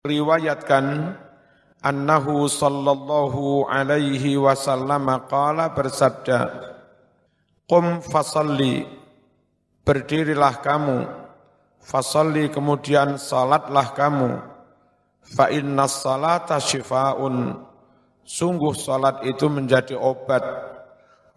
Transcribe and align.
riwayatkan 0.00 1.12
annahu 1.84 2.48
sallallahu 2.48 3.68
alaihi 3.68 4.40
wasallam 4.40 5.04
qala 5.28 5.76
bersabda 5.76 6.72
Qum 7.68 8.02
fasalli 8.02 8.82
berdirilah 9.86 10.58
kamu. 10.58 11.06
Fasalli 11.78 12.50
kemudian 12.50 13.14
salatlah 13.14 13.94
kamu. 13.94 14.42
Fa 15.22 15.46
inna 15.54 15.86
salata 15.86 16.58
syifaun. 16.58 17.62
Sungguh 18.26 18.74
salat 18.74 19.22
itu 19.22 19.46
menjadi 19.46 19.94
obat. 19.94 20.42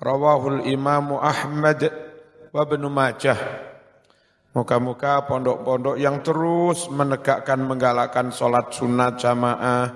Rawahul 0.01 0.65
imamu 0.65 1.21
Ahmad 1.21 1.85
wa 2.49 2.65
Ibnu 2.65 2.89
Majah 2.89 3.72
Muka-muka 4.53 5.25
pondok-pondok 5.25 5.97
yang 5.97 6.21
terus 6.21 6.85
menegakkan 6.93 7.65
menggalakkan 7.65 8.29
sholat 8.29 8.69
sunat 8.69 9.17
jamaah, 9.17 9.89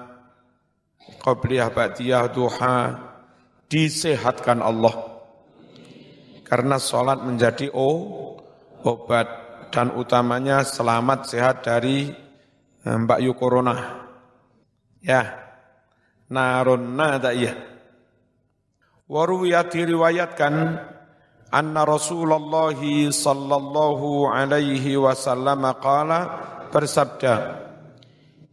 qobliyah 1.22 1.70
ba'diyah 1.70 2.26
duha, 2.34 2.78
disehatkan 3.70 4.66
Allah. 4.66 5.22
Karena 6.42 6.82
sholat 6.82 7.22
menjadi 7.22 7.70
oh, 7.70 8.34
obat 8.82 9.30
dan 9.70 9.94
utamanya 9.94 10.66
selamat 10.66 11.30
sehat 11.30 11.62
dari 11.62 12.10
eh, 12.82 12.98
Mbak 12.98 13.20
Yu 13.30 13.34
Corona. 13.38 13.78
Ya, 15.06 15.38
narun 16.34 16.98
nada 16.98 17.30
iya. 17.30 17.54
Waruwiyat 19.06 19.70
diriwayatkan 19.70 20.54
anna 21.54 21.88
Rasulullah 21.88 22.76
sallallahu 22.76 24.28
alaihi 24.32 25.00
wasallam 25.00 25.64
qala 25.80 26.20
bersabda 26.72 27.68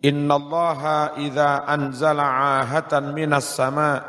Innallaha 0.05 1.17
idza 1.17 1.65
anzala 1.65 2.61
ahatan 2.61 3.17
minas 3.17 3.57
sama. 3.57 4.05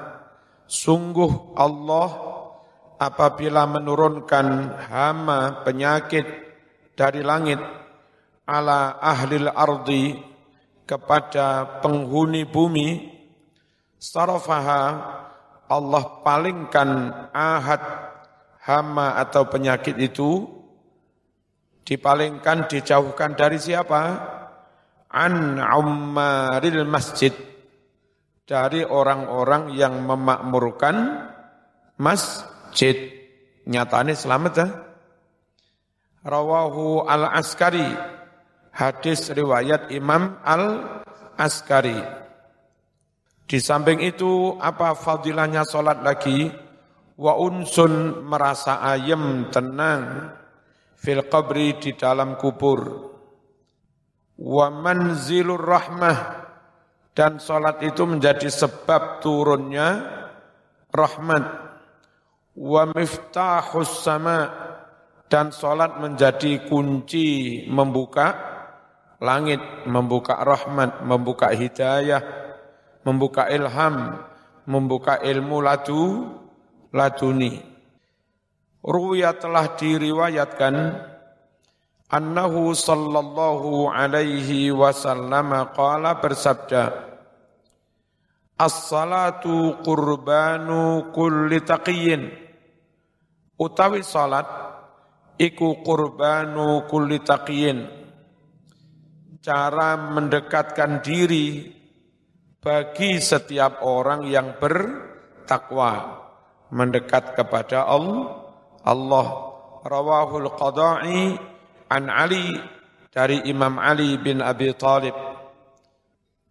Sungguh 0.67 1.55
Allah 1.55 2.09
apabila 2.99 3.63
menurunkan 3.63 4.75
hama 4.91 5.63
penyakit 5.63 6.27
dari 6.99 7.23
langit 7.23 7.63
ala 8.43 8.99
ahlil 8.99 9.47
ardi 9.47 10.19
kepada 10.83 11.79
penghuni 11.79 12.43
bumi 12.43 13.15
sarafaha 13.95 14.83
Allah 15.71 16.03
palingkan 16.27 16.89
ahad 17.31 17.81
hama 18.65 19.21
atau 19.21 19.45
penyakit 19.45 19.93
itu 20.01 20.49
dipalingkan, 21.85 22.65
dijauhkan 22.65 23.37
dari 23.37 23.61
siapa? 23.61 24.01
An 25.13 25.61
ummaril 25.61 26.83
masjid. 26.89 27.31
Dari 28.45 28.85
orang-orang 28.85 29.73
yang 29.73 30.05
memakmurkan 30.05 31.29
masjid. 31.97 33.09
Nyatanya 33.65 34.13
selamat 34.13 34.53
ya. 34.53 34.67
Rawahu 36.25 37.05
al-Askari. 37.05 37.89
Hadis 38.75 39.33
riwayat 39.33 39.89
Imam 39.93 40.37
al-Askari. 40.45 41.97
Di 43.45 43.61
samping 43.61 44.01
itu 44.01 44.57
apa 44.57 44.97
fadilahnya 44.97 45.65
sholat 45.65 46.01
lagi? 46.01 46.64
Wa 47.15 47.33
unsun 47.39 48.23
merasa 48.27 48.83
ayem 48.83 49.47
tenang 49.51 50.35
fil 50.99 51.23
qabri 51.27 51.79
di 51.79 51.95
dalam 51.95 52.35
kubur. 52.35 53.11
Wa 54.35 54.67
manzilur 54.67 55.63
rahmah 55.63 56.17
dan 57.15 57.39
salat 57.39 57.79
itu 57.87 58.03
menjadi 58.03 58.51
sebab 58.51 59.23
turunnya 59.23 60.03
rahmat. 60.91 61.43
Wa 62.55 62.87
miftahus 62.91 64.03
sama 64.03 64.51
dan 65.31 65.55
salat 65.55 65.99
menjadi 65.99 66.67
kunci 66.67 67.63
membuka 67.71 68.55
langit 69.23 69.63
membuka 69.87 70.35
rahmat 70.43 71.03
membuka 71.07 71.51
hidayah 71.55 72.19
membuka 73.07 73.47
ilham 73.47 74.19
membuka 74.67 75.19
ilmu 75.23 75.63
ladu 75.63 76.03
laduni. 76.95 77.59
Ruya 78.79 79.35
telah 79.35 79.75
diriwayatkan 79.75 80.75
annahu 82.07 82.71
sallallahu 82.71 83.91
alaihi 83.91 84.71
wasallam 84.71 85.51
qala 85.75 86.23
bersabda 86.23 87.03
As-salatu 88.55 89.83
qurbanu 89.83 91.11
kulli 91.11 91.59
taqiyyin. 91.59 92.31
Utawi 93.59 93.99
salat 93.99 94.47
iku 95.35 95.83
qurbanu 95.83 96.87
kulli 96.87 97.19
taqiyyin. 97.19 97.83
Cara 99.43 99.99
mendekatkan 99.99 101.03
diri 101.03 101.67
bagi 102.63 103.19
setiap 103.19 103.83
orang 103.83 104.23
yang 104.23 104.55
bertakwa 104.55 106.24
mendekat 106.75 107.39
kepada 107.39 107.87
Allah 107.87 108.45
Allah. 108.85 109.27
Rawahul 109.85 110.49
qada'i 110.57 111.37
an 111.93 112.03
Ali 112.09 112.57
dari 113.13 113.45
Imam 113.49 113.77
Ali 113.77 114.17
bin 114.17 114.41
Abi 114.41 114.73
Talib. 114.73 115.13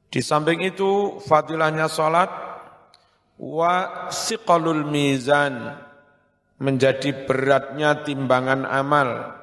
Di 0.06 0.22
samping 0.22 0.62
itu 0.62 1.18
fadilahnya 1.18 1.90
salat 1.90 2.30
wa 3.34 4.06
siqalul 4.14 4.86
mizan 4.86 5.74
menjadi 6.62 7.26
beratnya 7.26 8.06
timbangan 8.06 8.62
amal. 8.62 9.34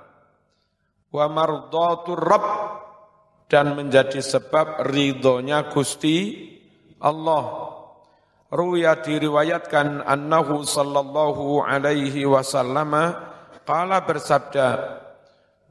Wa 1.12 1.28
mardatur 1.28 2.24
rabb 2.24 2.48
dan 3.52 3.76
menjadi 3.76 4.24
sebab 4.24 4.88
ridhonya 4.88 5.68
Gusti 5.68 6.48
Allah 7.04 7.71
Ruya 8.52 9.00
diriwayatkan 9.00 10.04
annahu 10.04 10.68
sallallahu 10.68 11.64
alaihi 11.64 12.28
wasallam 12.28 12.92
qala 13.64 14.04
bersabda 14.04 15.00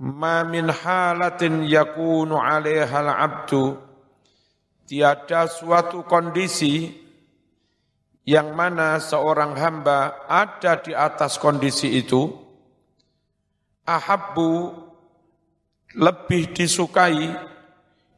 ma 0.00 0.40
min 0.48 0.72
halatin 0.72 1.68
yakunu 1.68 2.40
'alaiha 2.40 3.04
al-'abdu 3.04 3.76
tiada 4.88 5.44
suatu 5.44 6.08
kondisi 6.08 6.88
yang 8.24 8.56
mana 8.56 8.96
seorang 8.96 9.60
hamba 9.60 10.24
ada 10.24 10.80
di 10.80 10.96
atas 10.96 11.36
kondisi 11.36 12.00
itu 12.00 12.32
ahabbu 13.84 14.72
lebih 16.00 16.56
disukai 16.56 17.28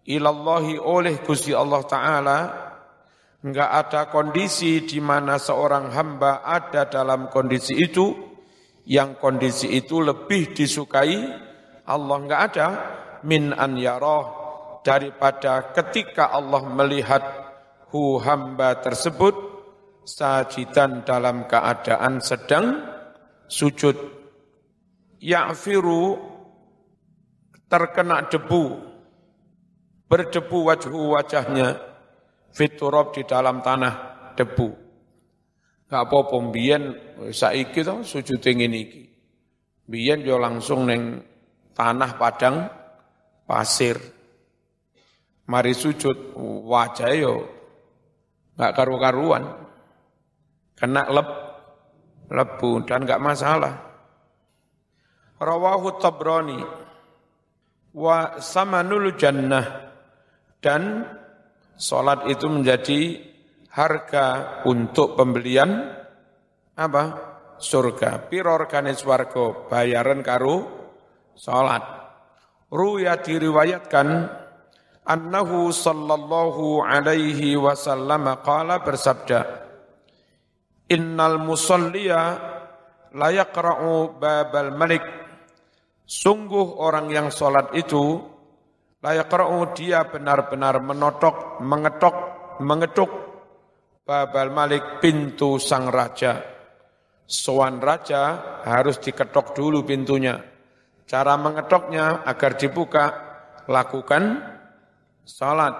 ilallahi 0.06 0.78
oleh 0.78 1.19
Gusti 1.19 1.51
Allah 1.51 1.83
taala 1.83 2.39
Enggak 3.42 3.70
ada 3.75 4.00
kondisi 4.06 4.86
di 4.86 5.03
mana 5.03 5.34
seorang 5.34 5.91
hamba 5.91 6.47
ada 6.47 6.86
dalam 6.86 7.26
kondisi 7.26 7.75
itu, 7.75 8.14
yang 8.86 9.19
kondisi 9.19 9.66
itu 9.66 9.98
lebih 9.98 10.54
disukai 10.54 11.26
Allah. 11.82 12.16
Enggak 12.22 12.42
ada. 12.54 12.69
Min 13.26 13.54
an 13.54 13.78
yaroh 13.78 14.26
daripada 14.86 15.75
ketika 15.75 16.30
Allah 16.30 16.62
melihat 16.66 17.22
hu 17.91 18.19
hamba 18.19 18.78
tersebut 18.82 19.34
sajidan 20.06 21.03
dalam 21.03 21.47
keadaan 21.47 22.22
sedang 22.22 22.78
sujud. 23.50 23.98
Ya'firu. 25.19 26.30
Terkena 27.66 28.26
debu. 28.26 28.78
Berdebu 30.06 30.59
wajhu 30.66 31.14
wajahnya 31.14 31.91
fiturob 32.53 33.16
di 33.16 33.25
dalam 33.25 33.65
tanah 33.65 33.95
debu. 34.37 34.69
Gak 35.89 36.09
apa-apa 36.09 36.37
mbiyen 36.41 36.84
saiki 37.33 37.84
to 37.84 38.01
sujud 38.01 38.41
ngene 38.41 38.78
iki. 38.81 39.03
Mbiyen 39.89 40.25
yo 40.25 40.41
langsung 40.41 40.89
neng 40.89 41.21
tanah 41.77 42.16
padang 42.16 42.65
pasir. 43.45 44.01
Mari 45.49 45.77
sujud 45.77 46.33
wajah 46.65 47.13
yo 47.13 47.34
gak 48.57 48.72
karu-karuan. 48.72 49.45
Kena 50.77 51.05
leb 51.13 51.28
lebu 52.33 52.89
dan 52.89 53.05
gak 53.05 53.21
masalah. 53.21 53.75
Rawahu 55.37 55.98
Tabrani 56.01 56.60
wa 57.93 58.41
samanul 58.41 59.13
jannah 59.21 59.93
dan 60.63 61.05
Salat 61.77 62.28
itu 62.30 62.47
menjadi 62.47 63.19
harga 63.72 64.60
untuk 64.69 65.16
pembelian 65.19 65.92
apa? 66.77 67.04
Surga. 67.63 68.27
Piro 68.27 68.59
regane 68.59 68.92
swarga? 68.92 69.71
Bayaran 69.71 70.21
karo 70.21 70.57
salat. 71.39 71.83
Ruya 72.72 73.21
diriwayatkan 73.21 74.09
annahu 75.07 75.71
sallallahu 75.74 76.83
alaihi 76.86 77.59
wasallam 77.59 78.39
qala 78.47 78.80
bersabda 78.80 79.41
innal 80.89 81.42
musalliya 81.42 82.21
la 83.13 83.28
yaqra'u 83.34 84.16
babal 84.16 84.72
malik 84.72 85.03
sungguh 86.07 86.78
orang 86.78 87.10
yang 87.10 87.28
salat 87.34 87.72
itu 87.74 88.32
la 89.03 89.19
yaqra'u 89.19 89.75
dia 89.75 90.07
benar-benar 90.07 90.78
menotok 90.78 91.59
mengetok 91.60 92.16
mengetuk 92.63 93.10
babal 94.07 94.54
malik 94.54 95.03
pintu 95.03 95.59
sang 95.59 95.91
raja 95.91 96.43
sowan 97.27 97.83
raja 97.83 98.39
harus 98.63 99.03
diketok 99.03 99.54
dulu 99.59 99.83
pintunya 99.83 100.39
cara 101.07 101.37
mengetoknya 101.37 102.25
agar 102.25 102.57
dibuka 102.57 103.04
lakukan 103.69 104.53
salat. 105.27 105.75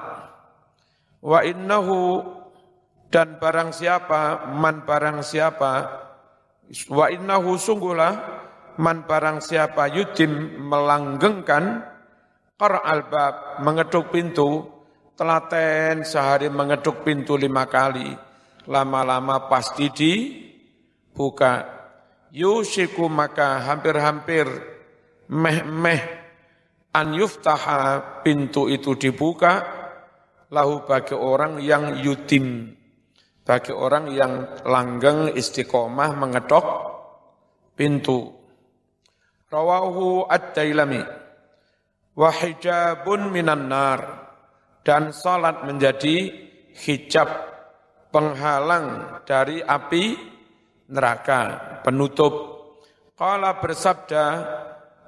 Wa 1.23 1.41
innahu 1.47 2.23
dan 3.13 3.39
barang 3.39 3.71
siapa, 3.77 4.51
man 4.51 4.83
barang 4.83 5.23
siapa, 5.23 5.73
wa 6.91 7.07
innahu 7.13 7.55
sungguhlah, 7.61 8.13
man 8.81 9.05
barang 9.07 9.45
siapa 9.45 9.93
yudim 9.93 10.65
melanggengkan, 10.67 11.85
qar 12.57 12.83
albab, 12.83 13.63
mengetuk 13.63 14.13
pintu, 14.13 14.67
telaten 15.15 16.03
sehari 16.03 16.49
mengetuk 16.49 17.05
pintu 17.05 17.37
lima 17.37 17.69
kali, 17.69 18.13
lama-lama 18.67 19.47
pasti 19.47 19.89
dibuka. 19.93 21.81
Yusiku 22.33 23.13
maka 23.13 23.61
hampir-hampir 23.61 24.49
meh-meh 25.29 26.01
an 26.97 27.13
yuftaha 27.13 28.23
pintu 28.25 28.73
itu 28.73 28.97
dibuka. 28.97 29.81
Lahu 30.53 30.85
bagi 30.85 31.17
orang 31.17 31.65
yang 31.65 32.05
yutim 32.05 32.77
bagi 33.43 33.75
orang 33.75 34.15
yang 34.15 34.33
langgeng 34.63 35.35
istiqomah 35.35 36.15
mengetok 36.15 36.67
pintu. 37.75 38.31
Rawahu 39.51 40.25
ad-dailami 40.31 41.03
wa 42.13 42.31
hijabun 42.31 43.33
minan 43.33 43.69
nar 43.69 44.01
dan 44.85 45.15
salat 45.15 45.65
menjadi 45.65 46.33
hijab 46.75 47.29
penghalang 48.13 49.21
dari 49.25 49.65
api 49.65 50.17
neraka 50.93 51.81
penutup 51.87 52.35
qala 53.17 53.63
bersabda 53.63 54.25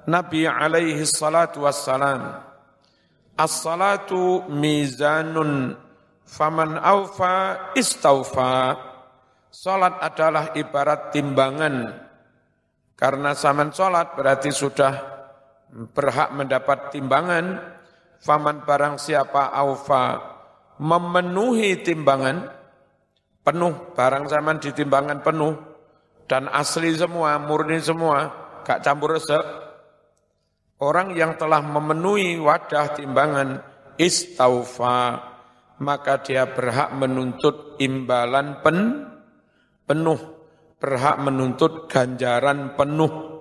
Nabi 0.04 0.44
alaihi 0.44 1.08
salatu 1.08 1.64
wassalam, 1.64 2.44
As-salatu 3.40 4.44
mizanun 4.52 5.74
faman 6.28 6.76
aufa 6.76 7.72
istaufa. 7.72 8.76
Salat 9.48 9.96
adalah 10.04 10.52
ibarat 10.58 11.08
timbangan. 11.14 12.04
Karena 12.94 13.32
zaman 13.32 13.72
salat 13.72 14.12
berarti 14.12 14.52
sudah 14.52 14.92
berhak 15.94 16.30
mendapat 16.32 16.94
timbangan. 16.94 17.74
Faman 18.24 18.64
barang 18.64 18.96
siapa 18.96 19.52
aufa 19.52 20.32
memenuhi 20.80 21.84
timbangan, 21.84 22.48
penuh, 23.44 23.92
barang 23.92 24.24
zaman 24.26 24.56
di 24.58 24.72
timbangan 24.72 25.20
penuh, 25.20 25.54
dan 26.24 26.48
asli 26.48 26.96
semua, 26.96 27.36
murni 27.36 27.78
semua, 27.84 28.32
gak 28.64 28.80
campur 28.80 29.14
resep, 29.14 29.44
Orang 30.84 31.14
yang 31.14 31.38
telah 31.38 31.62
memenuhi 31.62 32.34
wadah 32.36 32.98
timbangan 32.98 33.62
istaufa, 33.94 35.22
maka 35.78 36.18
dia 36.18 36.50
berhak 36.50 36.90
menuntut 36.98 37.78
imbalan 37.78 38.58
pen, 38.58 39.06
penuh, 39.86 40.18
berhak 40.82 41.22
menuntut 41.22 41.86
ganjaran 41.86 42.74
penuh. 42.74 43.33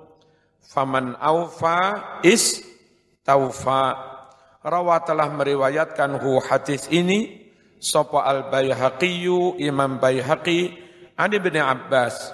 Faman 0.64 1.20
aufa 1.20 2.20
istaufa. 2.24 3.86
Rawa 4.64 5.04
telah 5.04 5.28
meriwayatkan 5.28 6.24
hu 6.24 6.40
hadis 6.40 6.88
ini 6.88 7.44
Sopo 7.84 8.24
al-Bayhaqiyu 8.24 9.60
Imam 9.60 10.00
Bayhaqi 10.00 10.72
Ani 11.20 11.36
bin 11.44 11.60
Abbas 11.60 12.32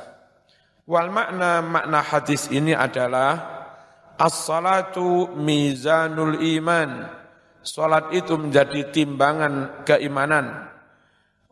Wal 0.86 1.10
makna 1.10 1.66
makna 1.66 2.06
hadis 2.06 2.54
ini 2.54 2.78
adalah 2.78 3.62
As-salatu 4.20 5.32
mizanul 5.32 6.44
iman. 6.60 7.08
Salat 7.64 8.12
itu 8.12 8.36
menjadi 8.36 8.92
timbangan 8.92 9.88
keimanan. 9.88 10.68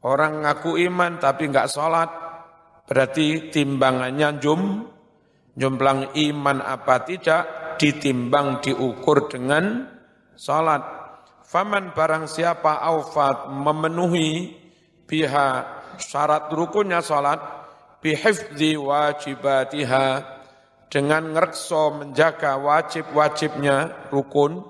Orang 0.03 0.43
ngaku 0.43 0.75
iman 0.91 1.15
tapi 1.15 1.47
enggak 1.47 1.71
salat, 1.71 2.11
berarti 2.83 3.47
timbangannya 3.55 4.35
jum, 4.43 4.83
jumplang 5.57 6.13
iman 6.13 6.61
apa 6.61 7.01
tidak 7.03 7.43
ditimbang 7.81 8.61
diukur 8.61 9.25
dengan 9.25 9.89
salat. 10.37 10.85
Faman 11.47 11.95
barang 11.95 12.29
siapa 12.29 12.85
aufat 12.85 13.49
memenuhi 13.49 14.53
biha 15.07 15.49
syarat 15.97 16.51
rukunnya 16.53 17.01
salat 17.01 17.39
bihifzi 18.03 18.77
wajibatiha 18.77 20.37
dengan 20.87 21.35
ngerekso 21.35 22.03
menjaga 22.03 22.59
wajib-wajibnya 22.59 24.07
rukun 24.11 24.63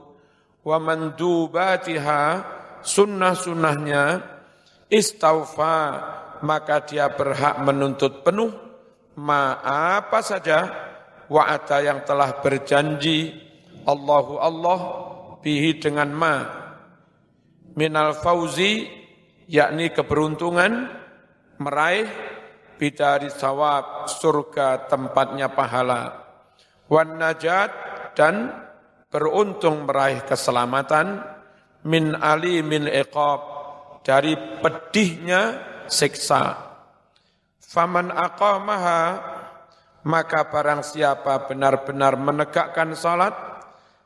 wa 0.62 0.78
mandubatiha 0.78 2.22
sunnah-sunnahnya 2.82 4.22
istaufa 4.90 5.78
maka 6.46 6.86
dia 6.86 7.10
berhak 7.10 7.58
menuntut 7.66 8.22
penuh 8.22 8.67
ma 9.18 9.58
apa 9.98 10.22
saja 10.22 10.70
wa'ata 11.26 11.82
yang 11.82 12.06
telah 12.06 12.38
berjanji 12.40 13.34
Allahu 13.88 14.38
Allah 14.38 14.80
bihi 15.42 15.82
dengan 15.82 16.10
ma. 16.14 16.36
Minal 17.78 18.18
fauzi 18.18 18.90
yakni 19.50 19.94
keberuntungan 19.94 20.92
meraih 21.62 22.10
bidari 22.78 23.34
sawab 23.34 24.10
surga 24.10 24.90
tempatnya 24.90 25.50
pahala. 25.50 26.26
Wan 26.90 27.18
najat 27.18 27.70
dan 28.14 28.54
beruntung 29.10 29.90
meraih 29.90 30.22
keselamatan. 30.26 31.38
Min 31.88 32.18
ali 32.20 32.60
min 32.66 32.90
iqab 32.90 33.40
dari 34.04 34.36
pedihnya 34.60 35.56
siksa 35.88 36.67
faman 37.68 38.16
aqamaha 38.16 39.02
maka 40.08 40.48
barang 40.48 40.88
siapa 40.88 41.52
benar-benar 41.52 42.16
menegakkan 42.16 42.96
salat 42.96 43.36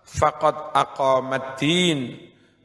faqad 0.01 0.73
aqamaddin 0.73 2.17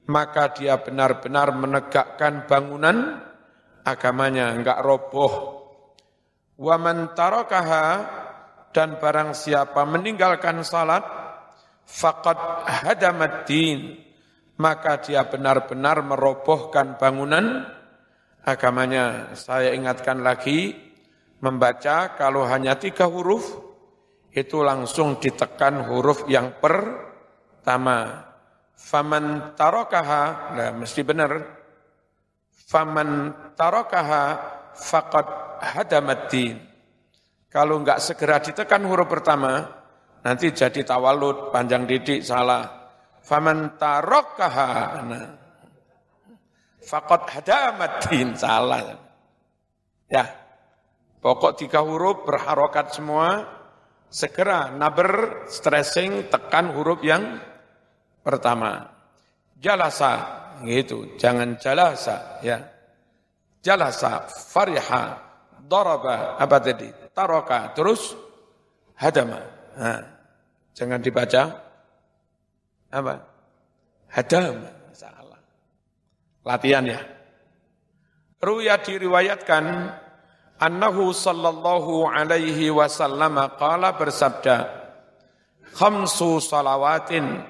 maka 0.09 0.57
dia 0.57 0.81
benar-benar 0.81 1.53
menegakkan 1.53 2.49
bangunan 2.49 3.21
agamanya 3.85 4.57
enggak 4.57 4.81
roboh. 4.81 5.63
Wa 6.57 6.81
man 6.81 7.13
tarakaha 7.13 7.87
dan 8.73 8.97
barang 8.97 9.37
siapa 9.37 9.85
meninggalkan 9.85 10.65
salat 10.65 11.05
faqad 11.85 12.65
hadamat 12.65 13.45
din 13.45 14.01
maka 14.57 15.05
dia 15.05 15.29
benar-benar 15.29 16.01
merobohkan 16.01 16.97
bangunan 16.97 17.76
agamanya. 18.47 19.35
Saya 19.35 19.75
ingatkan 19.75 20.23
lagi 20.23 20.73
membaca 21.43 22.15
kalau 22.15 22.47
hanya 22.47 22.79
tiga 22.79 23.11
huruf 23.11 23.59
itu 24.31 24.63
langsung 24.63 25.19
ditekan 25.19 25.83
huruf 25.91 26.25
yang 26.31 26.55
pertama. 26.63 28.23
Faman 28.77 29.57
tarokaha, 29.59 30.55
nah 30.55 30.71
mesti 30.77 31.01
benar. 31.03 31.33
Faman 32.69 33.33
tarokaha 33.57 34.25
faqad 34.77 35.27
hadamaddin. 35.65 36.61
Kalau 37.49 37.81
enggak 37.81 38.05
segera 38.05 38.37
ditekan 38.37 38.85
huruf 38.85 39.09
pertama, 39.09 39.65
nanti 40.21 40.53
jadi 40.53 40.85
tawalud, 40.85 41.49
panjang 41.49 41.89
didik, 41.89 42.21
salah. 42.21 42.69
Faman 43.25 43.81
tarokkaha. 43.81 44.71
Nah. 45.09 45.46
Fakot 46.87 47.27
hadamaddin, 47.27 48.39
salah. 48.39 48.95
Ya, 50.07 50.31
pokok 51.19 51.59
tiga 51.59 51.83
huruf 51.83 52.23
berharokat 52.23 52.95
semua, 52.95 53.43
segera 54.07 54.71
naber, 54.71 55.45
stressing, 55.51 56.31
tekan 56.31 56.71
huruf 56.71 57.03
yang 57.03 57.43
pertama. 58.23 58.87
Jalasa, 59.59 60.15
gitu, 60.63 61.19
jangan 61.19 61.59
jalasa, 61.59 62.39
ya. 62.47 62.63
Jalasa, 63.67 64.31
fariha, 64.31 65.27
daraba 65.67 66.39
apa 66.39 66.57
tadi? 66.63 66.87
Taroka 67.11 67.75
terus 67.75 68.15
hadama. 68.95 69.43
Nah, 69.75 70.03
jangan 70.71 71.03
dibaca 71.03 71.43
apa? 72.95 73.15
Hadama. 74.07 74.76
Latihan 76.47 76.87
ya. 76.87 77.03
Ruya 78.39 78.79
diriwayatkan 78.79 79.67
annahu 80.63 81.11
sallallahu 81.11 82.07
alaihi 82.07 82.71
wasallam 82.71 83.35
qala 83.59 83.99
bersabda 83.99 84.71
khamsu 85.75 86.39
salawatin 86.39 87.43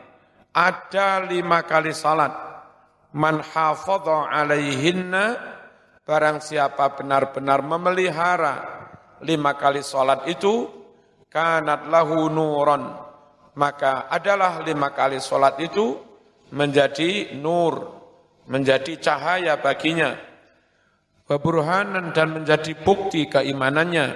ada 0.57 1.21
lima 1.29 1.61
kali 1.69 1.93
salat. 1.93 2.33
Man 3.13 3.45
hafadha 3.45 4.33
alaihinna 4.33 5.37
barang 6.09 6.41
siapa 6.41 6.97
benar-benar 6.97 7.61
memelihara 7.61 8.55
lima 9.21 9.57
kali 9.61 9.85
salat 9.85 10.25
itu 10.25 10.73
kanat 11.29 11.85
lahu 11.93 12.33
nuron. 12.33 13.05
Maka 13.57 14.09
adalah 14.09 14.65
lima 14.65 14.93
kali 14.93 15.21
salat 15.21 15.61
itu 15.61 15.97
menjadi 16.53 17.37
nur 17.37 17.96
menjadi 18.47 18.95
cahaya 18.99 19.59
baginya 19.59 20.15
Waburhanan 21.27 22.15
dan 22.15 22.39
menjadi 22.39 22.79
bukti 22.87 23.27
keimanannya. 23.27 24.15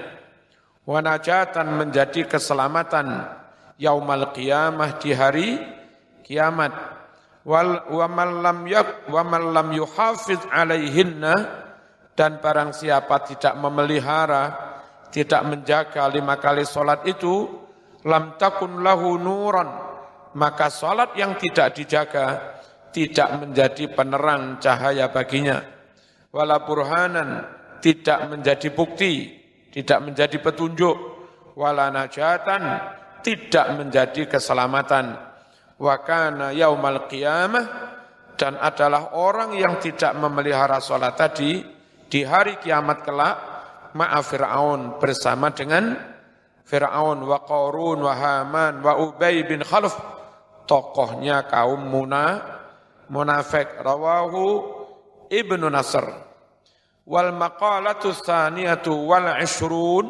Wanajatan 0.86 1.74
menjadi 1.74 2.30
keselamatan 2.30 3.26
yaumal 3.82 4.30
qiyamah 4.30 4.94
di 5.02 5.10
hari 5.10 5.58
kiamat. 6.22 6.70
Wal 7.42 7.90
wa 7.90 8.06
man 8.06 8.46
lam 8.46 8.58
yak 8.70 9.10
wa 9.10 9.26
man 9.26 9.50
lam 9.50 9.74
alaihinna 9.74 11.34
dan 12.14 12.38
barang 12.38 12.78
siapa 12.78 13.26
tidak 13.26 13.58
memelihara, 13.58 14.44
tidak 15.10 15.42
menjaga 15.50 16.06
lima 16.14 16.38
kali 16.38 16.62
solat 16.62 17.02
itu, 17.10 17.48
lam 18.06 18.38
takun 18.38 18.86
lahu 18.86 19.18
nuran, 19.18 19.66
maka 20.36 20.68
solat 20.70 21.16
yang 21.18 21.34
tidak 21.40 21.74
dijaga 21.74 22.59
tidak 22.90 23.38
menjadi 23.38 23.84
penerang 23.90 24.58
cahaya 24.58 25.10
baginya 25.10 25.80
wala 26.34 26.62
burhanan 26.62 27.46
tidak 27.82 28.30
menjadi 28.30 28.68
bukti, 28.70 29.34
tidak 29.72 29.98
menjadi 30.04 30.36
petunjuk, 30.38 30.96
wala 31.58 31.90
najatan 31.90 32.62
tidak 33.20 33.66
menjadi 33.76 34.28
keselamatan. 34.30 35.16
Wa 35.80 35.96
kana 36.04 36.52
yaumal 36.52 37.08
qiyamah 37.08 37.64
dan 38.36 38.56
adalah 38.60 39.16
orang 39.16 39.56
yang 39.56 39.80
tidak 39.80 40.12
memelihara 40.16 40.80
salat 40.80 41.16
tadi 41.16 41.60
di 42.08 42.20
hari 42.24 42.60
kiamat 42.60 43.00
kelak 43.04 43.36
ma'a 43.96 44.20
Fir'aun 44.20 45.00
bersama 45.00 45.52
dengan 45.56 45.96
Fir'aun 46.68 47.24
wa 47.24 47.38
Qarun 47.48 47.98
wa 48.04 48.12
Haman 48.12 48.84
wa 48.84 48.92
Ubay 49.00 49.40
bin 49.48 49.64
Khalaf 49.64 49.96
tokohnya 50.68 51.48
kaum 51.48 51.80
muna 51.80 52.59
munafik 53.10 53.82
rawahu 53.82 54.78
Ibnu 55.26 55.66
Nasr. 55.66 56.06
Wal 57.10 57.34
maqalatu 57.34 58.14
tsaniyatu 58.14 58.94
wal 58.94 59.34
ishrun 59.42 60.06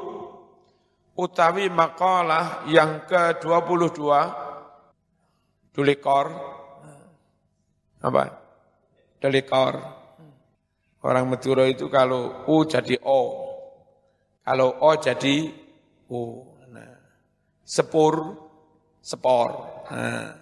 utawi 1.16 1.72
maqalah 1.72 2.68
yang 2.68 3.08
ke-22 3.08 4.00
dulikor 5.72 6.26
apa? 8.00 8.24
Dulikor. 9.20 9.74
Orang 11.00 11.32
Madura 11.32 11.64
itu 11.68 11.88
kalau 11.88 12.44
U 12.48 12.64
jadi 12.64 12.96
O. 13.04 13.20
Kalau 14.44 14.68
O 14.80 14.90
jadi 14.96 15.48
U. 16.08 16.44
Nah, 16.72 16.96
sepur, 17.64 18.36
sepor. 19.00 19.48
Nah, 19.92 20.32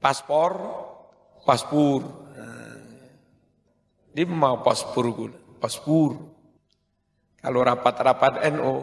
paspor, 0.00 0.52
paspur. 1.46 2.26
Lima 4.16 4.58
paspur 4.64 5.12
gula, 5.12 5.38
paspur. 5.60 6.16
Kalau 7.36 7.60
rapat-rapat 7.62 8.48
NO, 8.58 8.74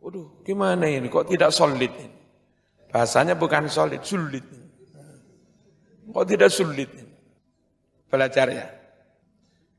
waduh 0.00 0.40
gimana 0.46 0.88
ini 0.88 1.10
kok 1.10 1.26
tidak 1.28 1.52
solid 1.52 1.90
ini? 1.90 2.08
Bahasanya 2.88 3.34
bukan 3.34 3.66
solid, 3.66 4.00
sulit. 4.06 4.46
Kok 6.10 6.26
tidak 6.26 6.50
sulit 6.54 6.88
ini? 6.90 7.12
Belajar 8.10 8.46
ya. 8.50 8.66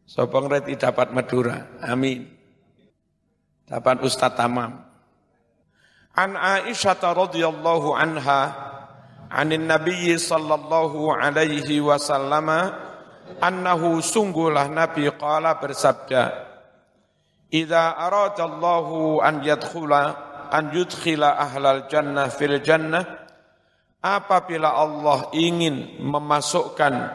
Sopong 0.07 0.51
reti 0.51 0.75
dapat 0.75 1.15
Madura, 1.15 1.79
amin. 1.87 2.27
Dapat 3.67 4.03
Ustaz 4.03 4.35
Tamam. 4.35 4.75
An 6.11 6.35
Aisyah 6.35 6.99
radhiyallahu 6.99 7.95
anha 7.95 8.70
anin 9.31 9.65
Nabi 9.65 10.11
sallallahu 10.19 11.15
alaihi 11.15 11.79
wasallam 11.79 12.51
annahu 13.39 14.03
sungguhlah 14.03 14.67
Nabi 14.67 15.07
qala 15.15 15.55
bersabda 15.57 16.51
Idza 17.51 17.99
aradallahu 17.99 19.19
an 19.19 19.43
yadkhula 19.43 20.15
an 20.55 20.71
yudkhila 20.71 21.35
ahlal 21.35 21.83
jannah 21.91 22.31
fil 22.31 22.63
jannah 22.63 23.03
apabila 23.99 24.71
Allah 24.71 25.27
ingin 25.35 25.99
memasukkan 25.99 27.11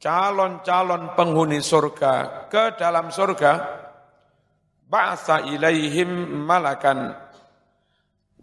calon-calon 0.00 1.12
penghuni 1.12 1.60
surga 1.60 2.48
ke 2.48 2.80
dalam 2.80 3.12
surga 3.12 3.52
ba'sa 4.88 5.44
ilaihim 5.52 6.08
malakan 6.44 7.25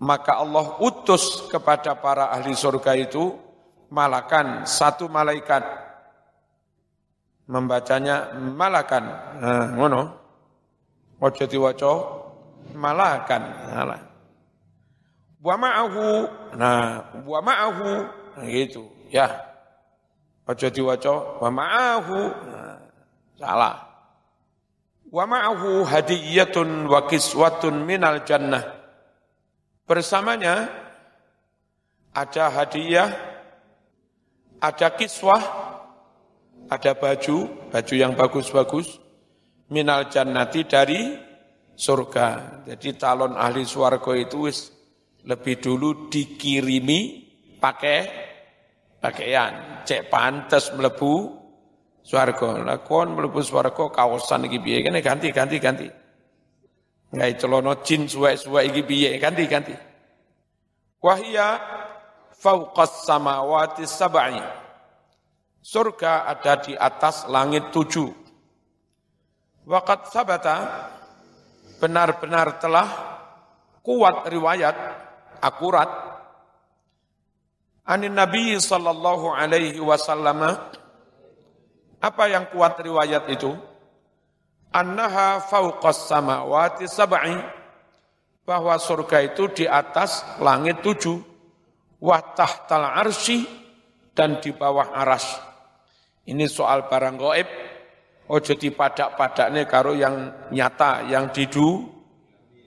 maka 0.04 0.44
Allah 0.44 0.84
utus 0.84 1.48
kepada 1.48 1.96
para 1.96 2.28
ahli 2.28 2.52
surga 2.52 3.00
itu 3.00 3.40
malakan 3.88 4.68
satu 4.68 5.08
malaikat 5.08 5.64
membacanya 7.48 8.36
malakan. 8.36 9.04
Nah, 9.40 9.66
ngono. 9.76 10.02
Ojo 11.24 11.48
diwaca 11.48 11.92
malakan. 12.76 13.44
Nah, 13.72 14.04
wa 15.40 15.56
ma'ahu. 15.56 16.08
Nah, 16.60 16.84
wa 17.24 17.40
ma'ahu. 17.40 17.90
Nah, 18.40 18.48
gitu. 18.52 18.92
Ya. 19.08 19.40
Ojo 20.44 20.68
diwaca 20.68 21.40
wa 21.40 21.50
ma'ahu. 21.52 22.20
Nah, 22.52 22.76
salah. 23.40 23.76
Wa 25.08 25.24
ma'ahu 25.24 25.88
hadiyatun 25.88 26.92
wa 26.92 27.08
kiswatun 27.08 27.88
minal 27.88 28.28
jannah. 28.28 28.83
Bersamanya 29.84 30.72
ada 32.16 32.46
hadiah, 32.48 33.10
ada 34.63 34.88
kiswah, 34.96 35.44
ada 36.72 36.92
baju, 36.96 37.52
baju 37.68 37.94
yang 37.94 38.16
bagus-bagus, 38.16 39.02
minal 39.68 40.08
jannati 40.08 40.63
dari 40.63 41.02
surga. 41.75 42.62
Jadi 42.70 42.96
calon 42.96 43.36
ahli 43.36 43.66
swarga 43.66 44.13
itu 44.16 44.48
wis 44.48 44.72
lebih 45.25 45.60
dulu 45.60 46.08
dikirimi 46.08 47.02
pakai 47.58 48.00
pakaian. 49.02 49.84
Cek 49.84 50.08
pantes 50.08 50.72
melebu 50.72 51.44
swarga. 52.06 52.62
Lah 52.63 52.80
kon 52.86 53.20
mlebu 53.20 53.42
swarga 53.44 53.90
kaosan 53.92 54.48
iki 54.48 54.63
piye? 54.63 54.80
Kene 54.86 55.04
ganti 55.04 55.28
ganti 55.34 55.58
ganti. 55.60 55.88
Ngai 57.13 57.38
celono 57.38 57.77
jin 57.86 58.10
suwe-suwe 58.10 58.74
iki 58.74 58.82
piye? 58.82 59.22
Ganti 59.22 59.46
ganti. 59.46 59.75
Wahia 60.98 61.62
fauqas 62.34 63.05
samawati 63.05 63.86
sab'i 63.86 64.41
Surga 65.63 66.27
ada 66.27 66.60
di 66.60 66.75
atas 66.75 67.24
langit 67.32 67.72
tujuh. 67.72 68.12
Wakat 69.63 70.12
sabata 70.12 70.58
benar-benar 71.79 72.60
telah 72.60 72.88
kuat 73.79 74.27
riwayat 74.27 74.75
akurat 75.39 75.88
anin 77.88 78.15
Nabi 78.15 78.60
sallallahu 78.60 79.32
alaihi 79.32 79.79
wasallam 79.79 80.39
apa 82.03 82.24
yang 82.27 82.48
kuat 82.51 82.79
riwayat 82.79 83.27
itu 83.32 83.55
annaha 84.74 85.39
fauqas 85.39 86.10
samawati 86.10 86.89
sab'i. 86.89 87.38
Bahwa 88.44 88.75
surga 88.75 89.24
itu 89.24 89.48
di 89.53 89.65
atas 89.70 90.25
langit 90.44 90.84
tujuh. 90.84 91.15
Wa 92.03 92.20
tahtal 92.36 92.84
arsy 92.84 93.48
dan 94.12 94.44
di 94.44 94.51
bawah 94.51 94.92
aras. 94.92 95.39
Ini 96.24 96.48
soal 96.48 96.88
barang 96.88 97.15
goib, 97.20 97.48
ojo 98.32 98.53
dipadak-padaknya 98.56 99.68
karo 99.68 99.92
yang 99.92 100.48
nyata, 100.56 101.03
yang 101.08 101.32
didu, 101.36 101.84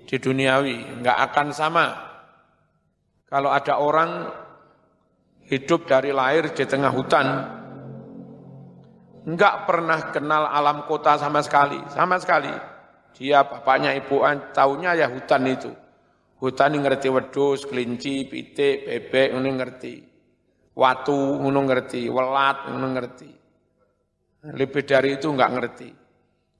di 0.04 0.16
duniawi, 0.20 1.00
enggak 1.00 1.18
akan 1.32 1.48
sama. 1.56 1.86
Kalau 3.26 3.50
ada 3.50 3.80
orang 3.80 4.10
hidup 5.48 5.88
dari 5.88 6.12
lahir 6.12 6.52
di 6.52 6.64
tengah 6.68 6.92
hutan, 6.92 7.26
enggak 9.26 9.66
pernah 9.66 10.14
kenal 10.14 10.47
alam 10.47 10.87
kota 10.87 11.18
sama 11.18 11.42
sekali, 11.42 11.83
sama 11.90 12.16
sekali. 12.23 12.54
Dia 13.16 13.42
bapaknya 13.42 13.97
ibuan 13.99 14.54
tahunya 14.54 14.97
ya 14.97 15.11
hutan 15.11 15.45
itu. 15.50 15.73
Hutan 16.37 16.76
ini 16.76 16.85
ngerti 16.85 17.09
wedus, 17.09 17.64
kelinci, 17.64 18.28
pitik, 18.28 18.85
bebek, 18.85 19.33
ini 19.33 19.50
ngerti. 19.56 19.95
Watu, 20.76 21.40
ini 21.40 21.61
ngerti. 21.64 22.12
Welat, 22.12 22.68
ini 22.68 22.88
ngerti. 22.92 23.30
Lebih 24.52 24.83
dari 24.85 25.16
itu 25.16 25.33
enggak 25.33 25.52
ngerti. 25.56 25.88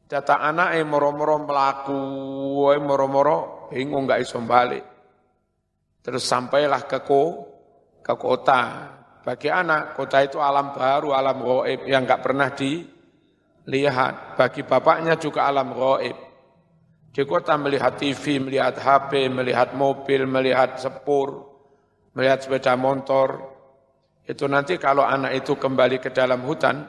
Data 0.09 0.41
anak 0.41 0.81
eh 0.81 0.87
moro-moro 0.87 1.45
melaku, 1.45 2.01
eh 2.73 2.81
moro-moro 2.81 3.69
bingung 3.69 4.09
enggak 4.09 4.25
iso 4.25 4.41
balik. 4.41 4.85
Terus 6.01 6.25
sampailah 6.25 6.89
ke 6.89 7.05
ko, 7.05 7.23
ke 8.01 8.15
kota. 8.17 8.63
Bagi 9.27 9.51
anak, 9.51 9.99
kota 9.99 10.23
itu 10.23 10.39
alam 10.39 10.71
baru, 10.71 11.11
alam 11.11 11.43
goib 11.43 11.83
yang 11.91 12.07
enggak 12.07 12.23
pernah 12.23 12.47
dilihat. 12.55 14.39
Bagi 14.39 14.63
bapaknya 14.63 15.19
juga 15.19 15.51
alam 15.51 15.75
goib. 15.75 16.15
Di 17.11 17.27
kota 17.27 17.59
melihat 17.59 17.99
TV, 17.99 18.39
melihat 18.39 18.79
HP, 18.79 19.27
melihat 19.27 19.75
mobil, 19.75 20.31
melihat 20.31 20.79
sepur, 20.79 21.43
melihat 22.15 22.47
sepeda 22.47 22.79
motor. 22.79 23.51
Itu 24.23 24.47
nanti 24.47 24.79
kalau 24.79 25.03
anak 25.03 25.43
itu 25.43 25.59
kembali 25.59 25.99
ke 25.99 26.15
dalam 26.15 26.47
hutan, 26.47 26.87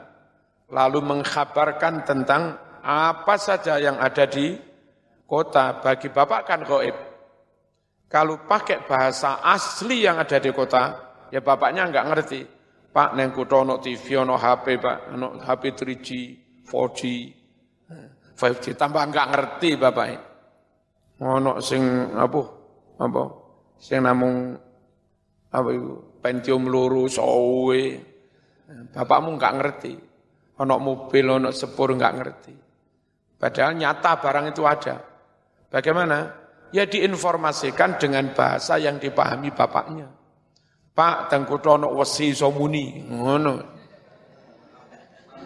lalu 0.70 1.02
mengkhabarkan 1.02 2.06
tentang 2.06 2.54
apa 2.86 3.34
saja 3.34 3.82
yang 3.82 3.98
ada 3.98 4.30
di 4.30 4.54
kota. 5.26 5.82
Bagi 5.82 6.06
bapak 6.06 6.40
kan 6.46 6.62
goib. 6.62 6.94
Kalau 8.06 8.46
pakai 8.46 8.86
bahasa 8.86 9.42
asli 9.42 10.06
yang 10.06 10.22
ada 10.22 10.38
di 10.38 10.54
kota, 10.54 11.07
ya 11.32 11.40
bapaknya 11.40 11.88
enggak 11.88 12.08
ngerti. 12.12 12.40
Pak, 12.88 13.14
neng 13.14 13.30
kuto 13.36 13.62
no 13.62 13.78
TV, 13.78 14.24
no 14.24 14.34
HP, 14.34 14.80
Pak, 14.80 15.12
no 15.14 15.36
HP 15.38 15.62
3G, 15.76 16.08
4G, 16.64 17.00
5G, 18.34 18.64
tambah 18.74 19.02
enggak 19.04 19.28
ngerti 19.28 19.70
bapak. 19.76 20.06
Ono 21.20 21.60
sing 21.60 21.82
apa? 22.16 22.40
Apa? 22.98 23.22
Sing 23.78 24.02
namung 24.02 24.56
apa 25.52 25.68
itu? 25.70 25.94
Pentium 26.18 26.66
luru, 26.66 27.06
sowe. 27.06 27.82
Bapakmu 28.68 29.38
enggak 29.38 29.54
ngerti. 29.60 29.94
Ono 30.58 30.74
mobil, 30.82 31.24
ono 31.28 31.54
sepur 31.54 31.94
enggak 31.94 32.14
ngerti. 32.18 32.54
Padahal 33.38 33.78
nyata 33.78 34.18
barang 34.18 34.46
itu 34.50 34.62
ada. 34.66 34.96
Bagaimana? 35.70 36.48
ya 36.72 36.84
diinformasikan 36.84 37.96
dengan 37.96 38.32
bahasa 38.36 38.76
yang 38.76 39.00
dipahami 39.00 39.52
bapaknya. 39.52 40.08
Pak 40.98 41.30
tengkuto 41.30 41.78
ono 41.78 41.94
wesi 41.94 42.34
iso 42.34 42.50
muni, 42.50 43.06
ngono. 43.06 43.54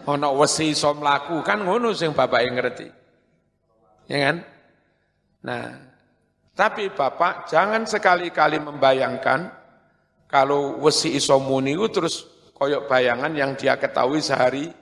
Ono 0.09 0.29
wesi 0.41 0.73
iso 0.73 0.97
mlaku 0.97 1.45
kan 1.45 1.61
ngono 1.61 1.93
sing 1.93 2.17
bapak 2.17 2.41
yang 2.41 2.57
ngerti. 2.57 2.89
Ya 4.09 4.19
kan? 4.33 4.37
Nah, 5.45 5.65
tapi 6.57 6.89
bapak 6.89 7.53
jangan 7.53 7.85
sekali-kali 7.85 8.65
membayangkan 8.65 9.53
kalau 10.25 10.81
wesi 10.81 11.13
iso 11.13 11.37
muni 11.37 11.77
itu 11.77 11.85
terus 11.93 12.25
koyok 12.57 12.89
bayangan 12.89 13.37
yang 13.37 13.53
dia 13.53 13.77
ketahui 13.77 14.25
sehari 14.25 14.73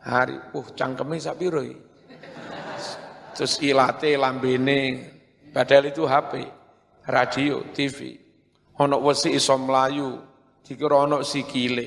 hari. 0.00 0.40
Uh, 0.56 0.64
cangkeme 0.72 1.20
sak 1.20 1.36
piro 1.36 1.60
Terus 3.36 3.60
ilate 3.60 4.14
lambene 4.16 5.12
Padahal 5.54 5.86
itu 5.86 6.02
HP, 6.02 6.50
radio, 7.06 7.62
TV. 7.70 8.23
Ono 8.82 8.96
wesi 9.06 9.30
iso 9.30 9.54
melayu, 9.54 10.18
dikira 10.66 11.06
ono 11.06 11.22
sikile. 11.22 11.86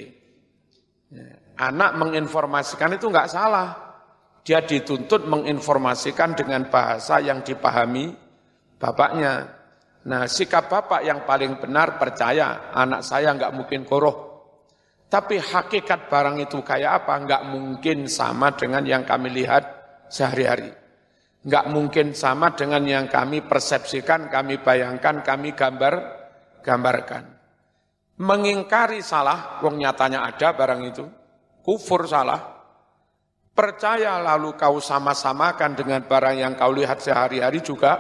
Ya. 1.12 1.28
Anak 1.58 1.98
menginformasikan 1.98 2.96
itu 2.96 3.10
enggak 3.10 3.34
salah. 3.34 3.70
Dia 4.46 4.64
dituntut 4.64 5.28
menginformasikan 5.28 6.38
dengan 6.38 6.72
bahasa 6.72 7.20
yang 7.20 7.44
dipahami 7.44 8.16
bapaknya. 8.80 9.58
Nah, 10.08 10.24
sikap 10.24 10.72
bapak 10.72 11.04
yang 11.04 11.28
paling 11.28 11.60
benar 11.60 12.00
percaya 12.00 12.72
anak 12.72 13.04
saya 13.04 13.36
enggak 13.36 13.52
mungkin 13.52 13.84
koroh. 13.84 14.28
Tapi 15.08 15.40
hakikat 15.40 16.08
barang 16.08 16.40
itu 16.40 16.64
kayak 16.64 17.04
apa? 17.04 17.14
Enggak 17.20 17.44
mungkin 17.52 18.08
sama 18.08 18.56
dengan 18.56 18.88
yang 18.88 19.04
kami 19.04 19.32
lihat 19.36 19.64
sehari-hari. 20.08 20.72
Enggak 21.48 21.66
mungkin 21.72 22.12
sama 22.12 22.52
dengan 22.56 22.84
yang 22.84 23.08
kami 23.08 23.44
persepsikan, 23.44 24.28
kami 24.28 24.60
bayangkan, 24.60 25.24
kami 25.24 25.56
gambar, 25.56 25.96
gambarkan. 26.68 27.24
Mengingkari 28.20 29.00
salah, 29.00 29.64
wong 29.64 29.80
nyatanya 29.80 30.28
ada 30.28 30.52
barang 30.52 30.82
itu, 30.84 31.06
kufur 31.64 32.04
salah. 32.04 32.60
Percaya 33.56 34.20
lalu 34.20 34.54
kau 34.60 34.84
sama-samakan 34.84 35.80
dengan 35.80 36.04
barang 36.04 36.36
yang 36.36 36.54
kau 36.60 36.76
lihat 36.76 37.00
sehari-hari 37.00 37.64
juga 37.64 37.96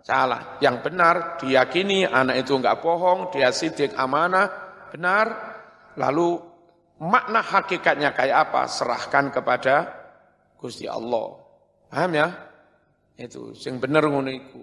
salah. 0.00 0.56
Yang 0.64 0.76
benar 0.88 1.14
diyakini 1.38 2.08
anak 2.08 2.42
itu 2.42 2.56
enggak 2.56 2.80
bohong, 2.80 3.28
dia 3.30 3.52
sidik 3.52 3.92
amanah, 3.94 4.48
benar. 4.90 5.26
Lalu 5.94 6.40
makna 7.02 7.44
hakikatnya 7.44 8.16
kayak 8.16 8.50
apa? 8.50 8.66
Serahkan 8.66 9.30
kepada 9.30 9.74
Gusti 10.58 10.88
Allah. 10.90 11.38
Paham 11.90 12.10
ya? 12.14 12.28
Itu 13.18 13.52
sing 13.52 13.78
ngono 13.78 14.30
iku. 14.30 14.62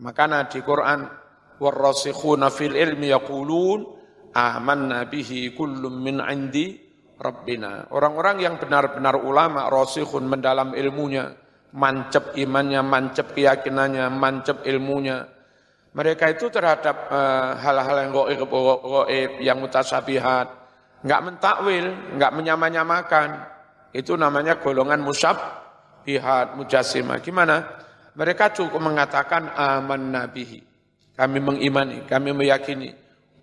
Makanya 0.00 0.48
di 0.48 0.64
Quran 0.64 1.21
warasikhuna 1.62 2.50
fil 2.50 2.74
ilmi 2.74 3.14
yaqulun 3.14 3.86
amanna 4.34 5.06
bihi 5.06 5.54
kullum 5.54 6.02
min 6.02 6.18
indi 6.18 6.74
rabbina. 7.22 7.86
Orang-orang 7.94 8.42
yang 8.42 8.54
benar-benar 8.58 9.22
ulama 9.22 9.70
rasikhun 9.70 10.26
mendalam 10.26 10.74
ilmunya, 10.74 11.30
mancep 11.70 12.34
imannya, 12.34 12.82
mancep 12.82 13.30
keyakinannya, 13.30 14.10
mancep 14.10 14.66
ilmunya. 14.66 15.30
Mereka 15.92 16.34
itu 16.34 16.48
terhadap 16.48 17.12
eh, 17.12 17.50
hal-hal 17.60 17.96
uh, 17.96 18.02
yang 18.02 18.12
goib, 18.16 18.40
goib, 18.48 19.30
yang 19.44 19.60
mutasabihat, 19.60 20.48
enggak 21.04 21.20
mentakwil, 21.20 21.86
enggak 22.16 22.32
menyamanyamakan. 22.32 23.28
Itu 23.92 24.16
namanya 24.16 24.56
golongan 24.56 25.04
musyab 25.04 25.36
bihat 26.08 26.56
mujassimah. 26.56 27.20
Gimana? 27.20 27.84
Mereka 28.16 28.56
cukup 28.56 28.80
mengatakan 28.80 29.52
aman 29.52 30.16
nabihi. 30.16 30.71
Kami 31.22 31.38
mengimani, 31.38 32.02
kami 32.10 32.34
meyakini. 32.34 32.90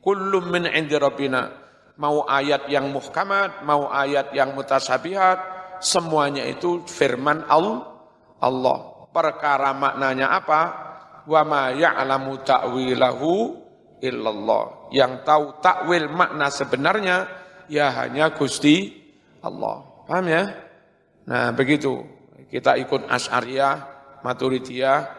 Kullum 0.03 0.51
min 0.51 0.67
indi 0.67 0.99
rabbina. 0.99 1.47
Mau 1.95 2.27
ayat 2.27 2.67
yang 2.67 2.91
muhkamat, 2.91 3.63
mau 3.63 3.87
ayat 3.87 4.35
yang 4.35 4.51
mutasabihat, 4.51 5.39
semuanya 5.79 6.43
itu 6.43 6.83
firman 6.83 7.47
Allah. 7.47 9.07
Perkara 9.15 9.71
maknanya 9.71 10.27
apa? 10.27 10.61
Wa 11.23 11.47
ma 11.47 11.71
ya'lamu 11.71 12.43
ta'wilahu 12.43 13.31
illallah. 14.03 14.91
Yang 14.91 15.13
tahu 15.23 15.45
takwil 15.63 16.11
makna 16.11 16.51
sebenarnya 16.51 17.31
ya 17.71 17.95
hanya 17.95 18.35
Gusti 18.35 18.91
Allah. 19.39 20.03
Paham 20.03 20.27
ya? 20.27 20.51
Nah, 21.31 21.55
begitu. 21.55 22.03
Kita 22.51 22.75
ikut 22.75 23.07
Asy'ariyah, 23.07 23.75
Maturidiyah, 24.19 25.18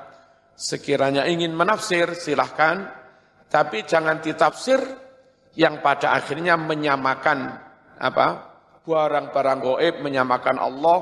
sekiranya 0.61 1.25
ingin 1.25 1.57
menafsir 1.57 2.13
silahkan, 2.13 2.85
tapi 3.49 3.89
jangan 3.89 4.21
ditafsir 4.21 4.77
yang 5.57 5.81
pada 5.81 6.13
akhirnya 6.13 6.61
menyamakan 6.61 7.57
apa 7.97 8.27
barang-barang 8.85 9.59
goib, 9.65 9.95
menyamakan 10.05 10.61
Allah 10.61 10.99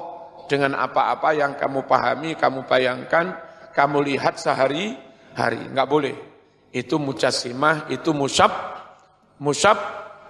dengan 0.47 0.79
apa-apa 0.79 1.35
yang 1.35 1.59
kamu 1.59 1.90
pahami, 1.90 2.38
kamu 2.38 2.71
bayangkan, 2.71 3.35
kamu 3.75 4.14
lihat 4.14 4.38
sehari-hari. 4.38 5.75
Enggak 5.75 5.90
boleh. 5.90 6.16
Itu 6.71 7.03
mujassimah, 7.03 7.90
itu 7.90 8.14
musyab, 8.14 8.51
musyab 9.42 9.77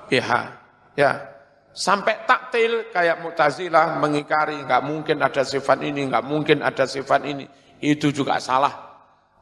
biha. 0.08 0.56
Ya, 0.98 1.38
Sampai 1.78 2.26
taktil 2.26 2.90
kayak 2.90 3.22
Mu'tazilah 3.22 4.02
mengingkari, 4.02 4.66
nggak 4.66 4.82
mungkin 4.82 5.22
ada 5.22 5.46
sifat 5.46 5.78
ini, 5.86 6.10
nggak 6.10 6.26
mungkin 6.26 6.58
ada 6.58 6.82
sifat 6.90 7.22
ini. 7.22 7.46
Itu 7.78 8.10
juga 8.10 8.42
salah. 8.42 8.87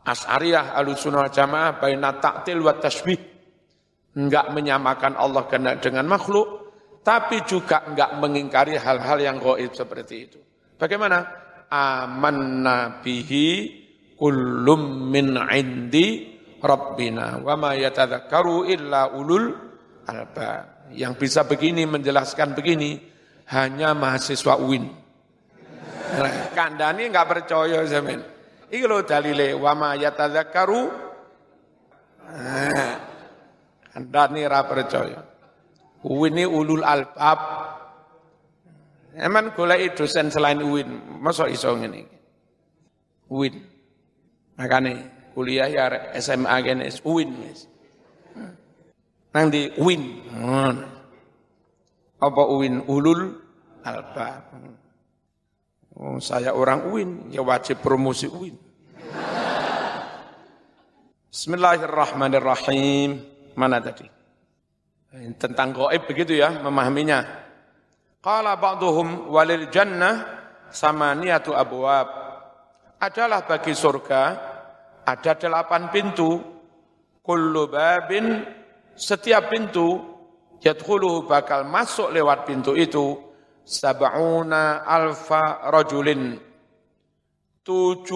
As'ariyah 0.07 0.79
alusunah 0.79 1.27
jamaah 1.35 1.83
baina 1.83 2.23
taktil 2.23 2.63
wa 2.63 2.79
tasbih. 2.79 3.19
Enggak 4.17 4.55
menyamakan 4.55 5.19
Allah 5.19 5.45
dengan 5.83 6.07
makhluk, 6.07 6.73
tapi 7.03 7.43
juga 7.43 7.83
enggak 7.85 8.17
mengingkari 8.23 8.79
hal-hal 8.79 9.19
yang 9.19 9.37
goib 9.43 9.75
seperti 9.75 10.15
itu. 10.31 10.39
Bagaimana? 10.79 11.45
Aman 11.67 12.63
nabihi 12.63 13.47
kullum 14.15 15.11
min 15.11 15.35
indi 15.51 16.39
rabbina 16.63 17.43
wa 17.43 17.59
ma 17.59 17.75
illa 17.75 19.03
ulul 19.11 19.47
albab. 20.07 20.95
Yang 20.95 21.15
bisa 21.19 21.43
begini 21.43 21.83
menjelaskan 21.83 22.55
begini 22.55 22.95
hanya 23.51 23.91
mahasiswa 23.91 24.55
UIN. 24.63 24.87
Nah, 26.15 26.55
kandani 26.55 27.11
nggak 27.11 27.27
percaya 27.27 27.83
zaman. 27.91 28.36
Iki 28.71 28.85
lho 28.85 28.99
dalile 29.07 29.55
wa 29.55 29.73
ma 29.75 29.91
yatadzakkaru. 29.95 30.83
Nah, 32.27 32.95
kandani 33.95 34.43
ra 34.47 34.67
percaya. 34.67 35.23
UIN 36.07 36.35
ini 36.39 36.45
ulul 36.47 36.83
albab. 36.83 37.41
Emang 39.17 39.55
golek 39.57 39.97
dosen 39.97 40.29
selain 40.29 40.61
UIN, 40.61 41.19
masa 41.23 41.49
iso 41.49 41.73
ngene 41.73 41.99
iki. 42.05 42.19
UIN. 43.33 43.55
Makane 44.59 44.93
kuliah 45.33 45.71
ya 45.71 45.85
SMA 46.19 46.57
kene 46.63 46.91
UIN. 47.07 47.31
Yes 47.47 47.77
nang 49.37 49.53
di 49.53 49.69
win. 49.77 50.25
Apa 52.17 52.43
uwin 52.49 52.81
ulul 52.89 53.45
Alba. 53.85 54.41
Oh, 55.97 56.21
saya 56.21 56.53
orang 56.53 56.93
UIN, 56.93 57.33
ya 57.33 57.41
wajib 57.41 57.81
promosi 57.81 58.29
UIN. 58.29 58.53
Bismillahirrahmanirrahim. 61.33 63.25
Mana 63.57 63.81
tadi? 63.81 64.05
Tentang 65.41 65.73
goib 65.73 66.05
begitu 66.05 66.37
ya, 66.37 66.53
memahaminya. 66.61 67.25
Qala 68.21 68.61
ba'duhum 68.61 69.33
walil 69.33 69.73
jannah 69.73 70.21
samaniyatu 70.69 71.57
abwab. 71.57 72.13
Adalah 73.01 73.49
bagi 73.49 73.73
surga 73.73 74.23
ada 75.01 75.33
delapan 75.33 75.89
pintu. 75.89 76.45
Kullu 77.25 77.73
babin 77.73 78.45
setiap 78.93 79.49
pintu 79.49 79.99
yadkhuluhu 80.61 81.25
bakal 81.25 81.65
masuk 81.65 82.13
lewat 82.13 82.45
pintu 82.45 82.77
itu 82.77 83.19
sab'una 83.67 84.87
alfa 84.87 85.67
rajulin 85.75 86.39
70 87.67 88.07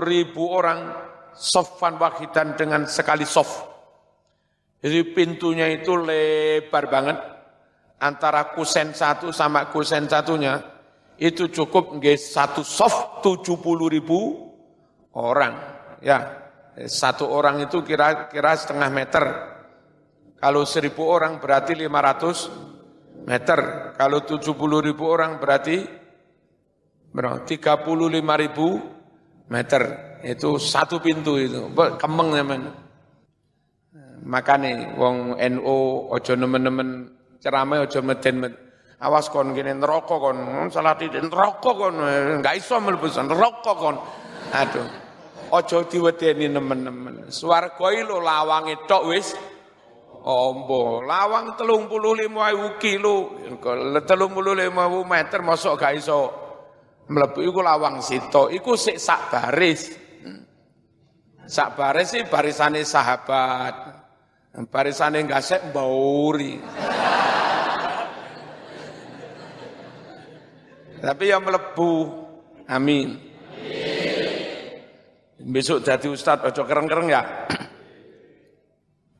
ribu 0.00 0.42
orang 0.48 0.88
sofan 1.36 2.00
wahidan 2.00 2.56
dengan 2.56 2.88
sekali 2.88 3.28
sof. 3.28 3.68
Jadi 4.80 5.12
pintunya 5.12 5.68
itu 5.68 5.92
lebar 6.00 6.88
banget. 6.88 7.18
Antara 8.00 8.54
kusen 8.56 8.96
satu 8.96 9.34
sama 9.34 9.68
kusen 9.68 10.08
satunya 10.08 10.64
itu 11.20 11.50
cukup 11.50 11.98
nggak 11.98 12.16
satu 12.16 12.64
soft 12.64 13.20
70 13.20 13.52
ribu 13.90 14.48
orang. 15.12 15.52
Ya, 16.00 16.46
satu 16.86 17.26
orang 17.26 17.68
itu 17.68 17.82
kira-kira 17.82 18.54
setengah 18.54 18.88
meter. 18.88 19.24
Kalau 20.38 20.62
seribu 20.62 21.04
orang 21.10 21.42
berarti 21.42 21.74
500 21.74 22.77
meter. 23.28 23.92
Kalau 24.00 24.24
70 24.24 24.56
ribu 24.80 25.04
orang 25.04 25.36
berarti 25.36 25.84
berapa? 27.12 27.44
35 27.44 28.42
ribu 28.48 28.66
meter. 29.52 29.82
Itu 30.24 30.56
satu 30.56 30.98
pintu 31.04 31.36
itu. 31.36 31.68
Kemeng 32.00 32.32
namanya. 32.32 32.72
Makanya 34.24 34.96
wong 34.98 35.36
NU 35.36 35.78
ojo 36.10 36.32
nemen-nemen 36.34 37.06
ceramah 37.38 37.86
ojo 37.86 38.00
meden 38.02 38.50
Awas 38.98 39.30
kon 39.30 39.54
gini 39.54 39.70
neraka 39.78 40.18
kon, 40.18 40.66
salah 40.74 40.98
tidak 40.98 41.22
neraka 41.30 41.70
kon, 41.70 42.02
enggak 42.02 42.58
iso 42.58 42.82
mlebu 42.82 43.06
neraka 43.06 43.72
kon. 43.78 43.94
Aduh. 44.50 44.86
Ojo 45.54 45.86
diwedeni 45.86 46.50
nemen-nemen. 46.50 47.30
Swarga 47.30 47.94
lho 47.94 48.18
lawange 48.18 48.74
tok 48.90 49.14
wis 49.14 49.38
Ombo, 50.28 51.00
lawang 51.08 51.56
telung 51.56 51.88
puluh 51.88 52.12
lima 52.12 52.52
ewu 52.52 52.76
kilo, 52.76 53.32
telung 54.04 54.36
puluh 54.36 54.52
lima 54.52 54.84
ewu 54.84 55.00
meter, 55.08 55.40
masuk 55.40 55.80
gak 55.80 55.96
iso 55.96 56.28
melebu 57.08 57.40
iku 57.40 57.64
lawang 57.64 58.04
sito, 58.04 58.52
iku 58.52 58.76
sik 58.76 59.00
sak 59.00 59.32
baris. 59.32 59.88
Sak 61.48 61.80
baris 61.80 62.12
sih 62.12 62.28
barisane 62.28 62.84
sahabat, 62.84 63.72
barisane 64.68 65.24
gasek 65.24 65.72
mbauri. 65.72 66.60
Tapi 71.08 71.24
yang 71.24 71.40
melebu, 71.40 71.92
amin. 72.68 73.16
Besok 75.40 75.88
jadi 75.88 76.04
ustad, 76.12 76.44
ojo 76.44 76.68
kereng-kereng 76.68 77.08
ya. 77.08 77.24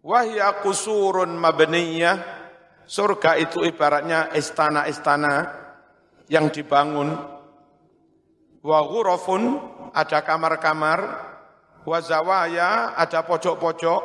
Wahya 0.03 0.63
kusurun 0.63 1.35
mabniyah. 1.35 2.39
Surga 2.89 3.37
itu 3.37 3.61
ibaratnya 3.69 4.33
istana-istana 4.33 5.45
yang 6.33 6.49
dibangun. 6.49 7.13
Wa 8.65 8.81
ghurafun 8.87 9.61
ada 9.93 10.25
kamar-kamar. 10.25 11.01
Wa 11.85 11.99
zawaya 12.01 12.97
ada 12.97 13.25
pojok-pojok. 13.29 14.03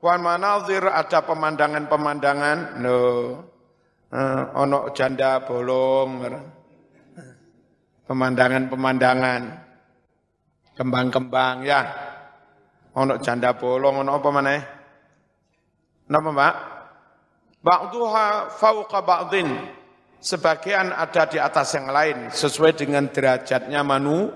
Wa 0.00 0.14
manazir 0.16 0.84
ada 0.88 1.20
pemandangan-pemandangan. 1.24 2.80
No. 2.80 2.98
Uh, 4.06 4.42
ono 4.54 4.94
janda 4.96 5.44
bolong. 5.44 6.24
Pemandangan-pemandangan. 8.06 9.42
Kembang-kembang 10.76 11.64
ya. 11.64 11.80
Ono 12.96 13.20
janda 13.20 13.52
bolong, 13.52 14.04
ono 14.04 14.16
apa 14.16 14.28
mana? 14.32 14.75
Napa 16.06 16.30
Mbak? 16.30 16.54
Ba'duha 17.62 18.52
fauqa 18.54 19.02
ba'din. 19.02 19.50
Sebagian 20.22 20.94
ada 20.94 21.26
di 21.28 21.38
atas 21.38 21.76
yang 21.76 21.90
lain 21.90 22.30
sesuai 22.32 22.72
dengan 22.74 23.06
derajatnya 23.10 23.84
manu 23.86 24.32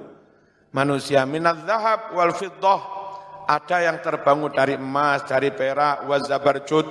manusia 0.70 1.26
minat 1.26 1.66
zahab 1.66 2.14
wal 2.14 2.30
fiddah 2.30 3.00
ada 3.50 3.76
yang 3.82 3.98
terbangun 3.98 4.54
dari 4.54 4.78
emas, 4.78 5.26
dari 5.26 5.50
perak, 5.50 6.06
wa 6.06 6.16
zabarjud, 6.22 6.86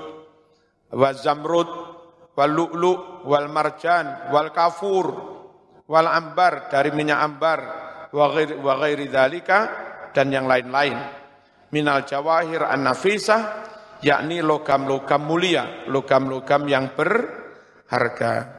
wa 0.91 1.09
zamrud, 1.15 1.69
wal 2.35 2.51
lu'lu, 2.51 3.23
wal 3.23 3.47
marjan, 3.47 4.27
wal 4.27 4.51
kafur, 4.51 5.07
wal 5.87 6.07
ambar, 6.11 6.67
dari 6.67 6.91
minyak 6.91 7.19
ambar, 7.23 7.59
wa 8.11 8.75
ghairi, 8.83 9.07
dhalika, 9.07 9.59
dan 10.11 10.35
yang 10.35 10.51
lain-lain. 10.51 10.99
Minal 11.71 12.03
jawahir 12.03 12.67
an-nafisah, 12.67 13.41
yakni 14.01 14.39
logam-logam 14.41 15.21
mulia, 15.23 15.85
logam-logam 15.91 16.65
yang 16.65 16.95
berharga. 16.95 18.57